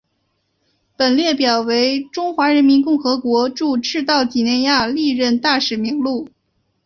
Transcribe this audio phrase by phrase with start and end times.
[0.97, 6.27] 本列表为中华人民共和国驻赤道几内亚历任大使名录。